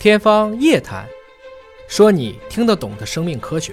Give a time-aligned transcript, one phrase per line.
[0.00, 1.04] 天方夜谭，
[1.88, 3.72] 说你听得懂的生命科学。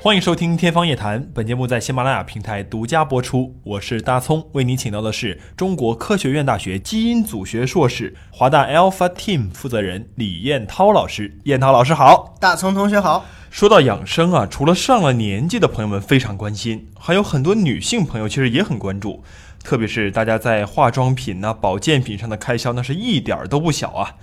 [0.00, 3.54] 欢迎收听《天方夜谭》，本节目在喜马拉雅平台独家播出。
[3.62, 11.36] 我是大葱，为您请到的是中国科学院大学基因组学硕士、华大 Alpha Team 负责人李彦涛老师。
[11.44, 13.26] 彦涛老师好，大葱同学好。
[13.50, 19.22] 说到养生啊，除了上了年纪的朋友们非常关心，还有很多女性朋友其实也很关注。
[19.62, 24.14] 特别是大家在化妆品呐、保健品上的开销，那是一点儿都不小啊。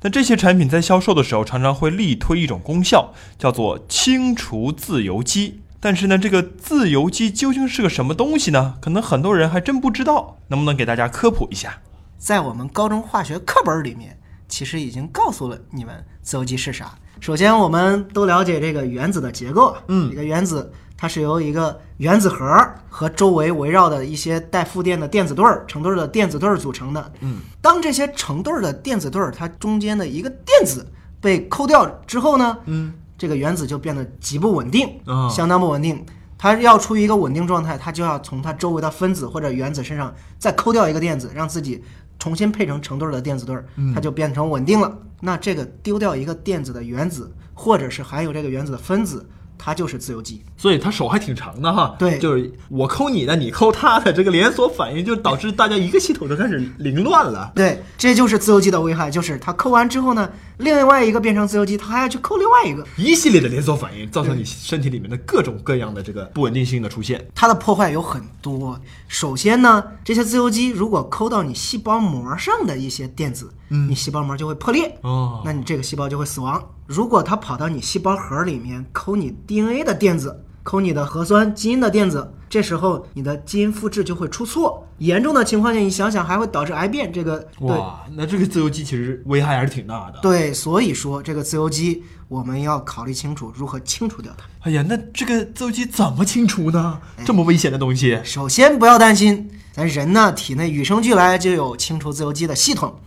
[0.00, 5.60] 那这些产品在销售的时候，常常会力推一种功效，叫做清除自由基。
[5.80, 8.74] 但是呢，这个自由基究竟是个什么东西呢？
[8.80, 11.80] 可能很多人还真不知道，能不能给大家科普一下？
[12.16, 16.96] 在我们高中化学课本里面，其实已经告诉了你们自由基是啥。
[17.20, 20.72] 首先，我们都了解这个原子的结构，嗯，一个原子。
[21.00, 22.44] 它是由一个原子核
[22.88, 27.12] 和周围围绕的一些带负电的电子对儿成对儿的电子对儿组成的。
[27.20, 30.84] 嗯，当这些成对儿的电子对儿它中间的一个电子
[31.20, 35.00] 被抠掉之后呢，嗯，这个原子就变得极不稳定，
[35.30, 36.04] 相当不稳定。
[36.36, 41.82] 它要处于一个稳定状态，它就要从它周围的分子或者原子身上再抠掉一个电子，让自己
[42.18, 43.64] 重新配成成对儿的电子对儿，
[43.94, 44.98] 它就变成稳定了。
[45.20, 49.24] 那这个丢掉一个电子的原子，或者是含有这个原子的分子。
[49.58, 51.96] 它就是自由基，所以它手还挺长的哈。
[51.98, 57.52] 对，就是我抠你的，你抠他的，这个连锁反应就导致大家一个系统就开始凌乱了。
[57.54, 67.26] 对，这就是自由基的危害，就是它抠完之后呢，另外一个变成自由基，它还要去抠另外一个，一系列的连锁反应，造成你身体里面的各种各样的这个不稳定性的出现。
[67.34, 68.80] 它的破坏有很多。
[69.08, 76.62] 首先呢，这些自由基如果抠到你细胞膜上的一些电子，嗯，你细胞膜就会破裂，哦，那你这个细胞就会死亡。
[76.88, 84.88] 如果它跑到你细胞核里面抠你 DNA 的电子，抠你的核酸基因的电子，这时候你的基因复制就会出错。
[84.96, 87.12] 严重的情况下，你想想还会导致癌变。
[87.12, 90.18] 这个哇，那这个自由基其实危害还是挺大的。
[90.22, 94.46] 对，所以说这个自由基我们要考虑清楚如何清除掉它。
[94.60, 96.98] 哎呀，那这个自由基怎么清除呢？
[97.22, 102.98] 这么危险的东西，首先不要担心，咱人呢体内与生俱来就有清除自由基的系统。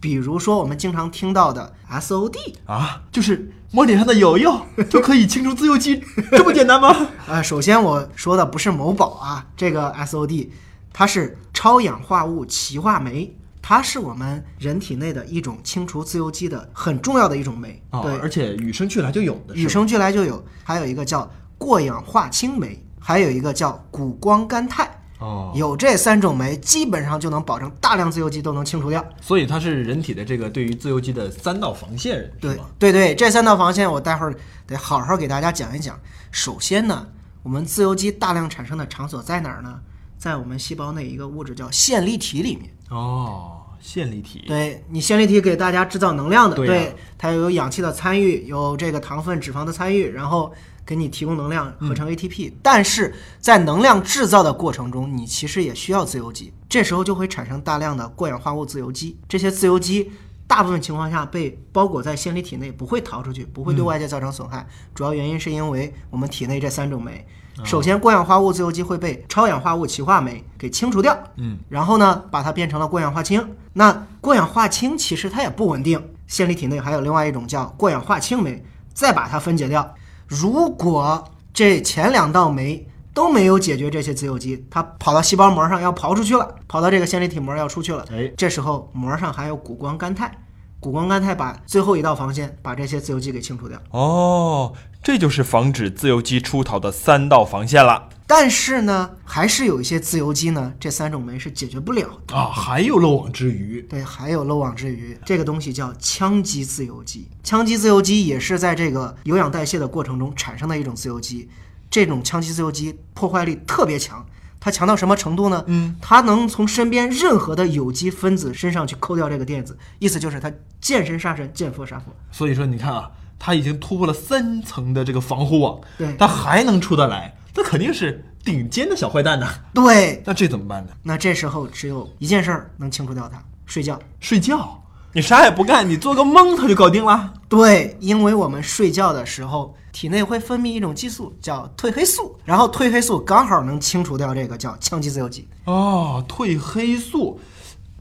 [0.00, 2.36] 比如说，我们经常听到的 SOD
[2.66, 6.94] 啊，就是抹脸上的油油 就可以清除自由基，这么简单吗？
[7.26, 10.48] 呃，首先我说的不是某宝啊，这个 SOD
[10.92, 17.82] 它是超氧化物歧化酶，它是我们人体内的一种清除自由基的很重要的一种酶。
[18.02, 20.42] 对，而且与生俱来就有的，与生俱来就有。
[20.62, 24.95] 还有一个叫过氧化氢酶，还有一个叫谷胱甘肽。
[25.18, 29.04] 哦，有这三种酶，基本上就能保证大量自由基都能清除掉。
[29.20, 34.34] 所以它是人体的这个对于自由基的三道防线，对对对，这三道防线我待会儿
[34.66, 35.98] 得好好给大家讲一讲。
[36.30, 37.06] 首先呢，
[37.42, 39.80] 我们自由基大量产生的场所在哪儿呢？
[40.18, 42.74] 在我们细胞内一个物质叫线粒体里面。
[42.88, 44.44] 哦，线粒体。
[44.46, 50.52] 对你线粒体给大家制造能量的，对它有氧气的参与，有这个糖分、脂肪的参与，然后。
[50.88, 59.16] 给你提供能量，合成 ATP，但是在能量制造的过程中，你其实也需要自由基，这时候就会产生大量的过氧化物自由基。
[59.28, 60.12] 这些自由基
[60.46, 64.66] 大部分情况下被包裹在线粒体内，不会逃出去，不会对外界造成损害。
[64.94, 67.26] 主要原因是因为我们体内这三种酶，
[67.64, 73.56] 首先过氧化物自由基会被超氧化物歧化酶给清除掉，嗯，然后呢把它变成了过氧化氢。
[73.72, 78.64] 那过氧化氢其实它也不稳定，线粒体内还有另外一种叫过氧化氢酶，
[78.94, 79.94] 再把它分解掉。
[80.26, 88.04] 如果这前两道酶都没有解决这些自由基，它跑到细胞膜上要刨出去了，跑到这个线粒体膜要出去了。
[88.12, 90.30] 哎，这时候膜上还有谷胱甘肽，
[90.78, 93.80] 谷胱甘肽把最后一道防线把这些自由基给清除掉。
[93.92, 98.06] 哦，这就是防止自由基出逃的三道防线了。
[98.26, 103.80] 但是呢，还是有一些自由基呢，这三种酶是解决不了的啊，还有漏网之鱼。
[103.88, 107.26] 对，还有漏网之鱼，这个东西叫羟基自由基。
[107.42, 111.48] 羟基自由基也是在这个有氧代谢的过程中产生的一种自由基。
[111.90, 114.24] 这种羟基自由基破坏力特别强，
[114.60, 115.64] 它强到什么程度呢？
[115.66, 122.14] 嗯，它能从身边任何的有机分子身上去抠掉这个电子，意思就是它见神杀神，见佛杀佛。
[122.30, 127.36] 所以说，你看啊，它已经突破了三层的这个防护网，对，它还能出得来。
[127.54, 129.48] 那肯定是顶尖的小坏蛋呐！
[129.72, 130.92] 对，那这怎么办呢？
[131.02, 133.98] 那这时候只有一件事儿能清除掉它：睡觉。
[134.20, 134.82] 睡觉？
[135.16, 137.32] 你啥也不干，你做个梦，它就搞定了？
[137.48, 145.48] 对，因为我们睡觉的时候，体内会分泌一种激素叫褪黑素，然后褪黑素刚好能清除掉这个叫羟基自由基。
[145.64, 147.40] 哦，褪黑素，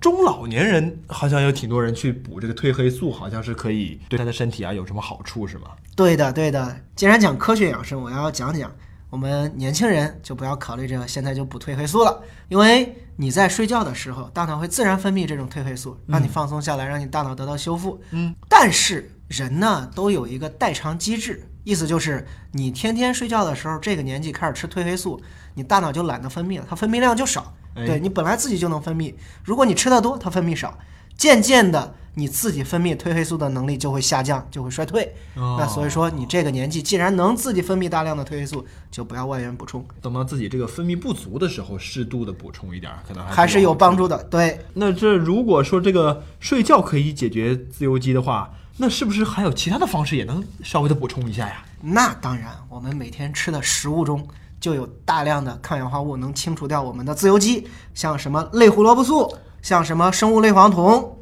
[0.02, 5.68] 中老年人好像有挺多人去补这个褪黑素，好像是可以对他的身体啊有什么好处是吗？
[5.96, 6.76] 对的，对的。
[6.98, 8.70] 既然讲科学养生，我要讲讲。
[9.16, 17.98] 我们年轻人就不要考虑这个，现在就补褪黑素了，因为你在睡觉的时候，大脑会自然分泌这种褪黑素，让你放松下来，让你大脑得到修复。
[18.12, 25.22] 嗯，但是人呢都有一个代偿机制，意思就是你天天睡觉的时候，这个年纪开始吃褪黑素，
[25.54, 27.56] 你大脑就懒得分泌了，它分泌量就少。
[27.74, 29.16] 哎对你本来自己就能分泌，
[29.46, 30.78] 如果你吃的多，它分泌少，
[31.18, 35.14] 渐渐的你自己分泌褪黑素的能力就会下降，就会衰退。
[35.36, 44.24] 哦那所以说，你这个年纪既然能自己分泌大量的褪黑素，就不要外源补充，等到自己这个分泌不足的时候，适度的补充一点儿，可能还是有帮助的。
[44.26, 51.66] 对，那这如果说这个睡觉可以解决自由基的话，那是不是还有其他的方式也能稍微的补充一下呀？
[51.82, 54.26] 那当然，我们每天吃的食物中
[54.60, 59.34] 就有大量的抗氧化物能清除掉我们的自由基，像什么类胡萝卜素，
[59.66, 61.18] 像什么生物类黄酮，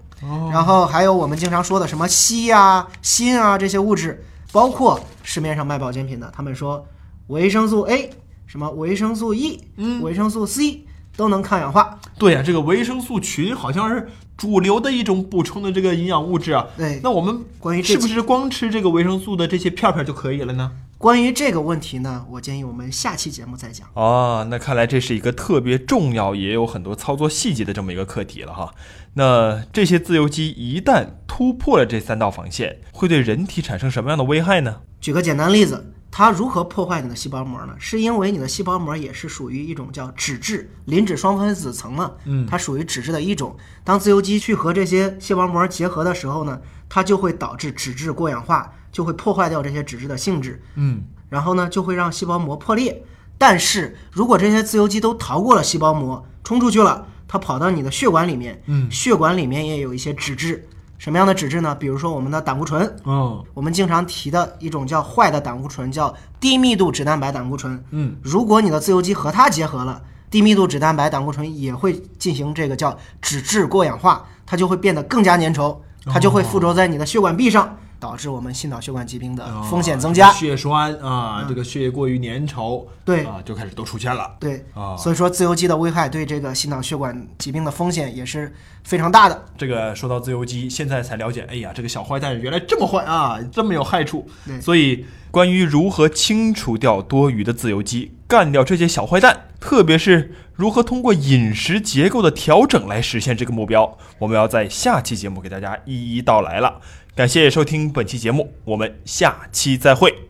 [0.52, 6.86] 然后还有我们经常说的什么硒呀、锌啊这些物质，包括市面上卖保健品的，他们说
[7.28, 8.10] 维生素 A、
[8.46, 9.62] 什么维生素 E、
[10.02, 10.84] 维生素 C
[11.16, 11.98] 都能抗氧化。
[12.20, 16.68] 对呀、这个维生素群好像是主流的一种补充的这个营养物质啊。
[16.76, 20.70] 对那我们关于这是不是光吃这个维生素的这些片片就可以了呢？
[21.04, 23.86] 关于这个问题呢，我建议我们下期节目再讲。
[23.94, 28.74] 哦，那看来这是一个特别重要，也有很多操作细节的这么一个课题了哈。
[29.16, 34.78] 那这些自由基一旦突破了这三道防线，会对人体产生什么样的危害呢？
[35.02, 37.76] 举个简单例子，它如何破坏你的细胞膜呢？
[37.78, 43.54] 是因为你的细胞膜也是属于一种叫脂质磷脂双分子层嘛，嗯，它属于脂质的一种。
[43.84, 53.04] 当自由基去和这些细胞膜结合的时候呢，它就会导致脂质过氧化，就会破坏掉这些脂质的性质，嗯，然后呢就会让细胞膜破裂。
[53.38, 60.66] 但是如果这些自由基都逃过了细胞膜，冲出去了，它跑到你的血管里面，嗯，血管里面也有一些脂质，
[61.00, 61.76] 什么样的脂质呢？
[61.76, 67.84] 比如说我们的胆固醇，哦，我们经常提的一种叫坏的胆固醇，叫低密度脂蛋白胆固醇。
[67.90, 75.76] 嗯，如果你的自由基和它结合了，低密度脂蛋白胆固醇也会进行这个叫脂质过氧化，它就会变得更加粘稠，
[76.06, 80.30] 它就会附着在你的血管壁上，导致我们心脑血管疾病的风险增加。
[80.34, 84.36] 血栓啊，这个血液过于粘稠，对啊，就开始都出现了。
[84.42, 88.54] 对啊所以说自由基的危害对这个心脑血管疾病的风险也是
[88.84, 89.46] 非常大的。
[89.58, 94.28] 这个说到自由基，现在才了解，哎呀，这个小坏蛋原来这么坏啊，这么有害处。
[94.46, 106.82] 对所以关于如何清除掉多余的自由基，干掉这些小坏蛋，特别是如何通过饮食结构的调整来实现这个目标，我们要在下期节目给大家一一道来了。
[107.16, 110.28] 感谢收听本期节目，我们下期再会。